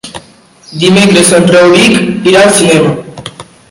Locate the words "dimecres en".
0.83-1.47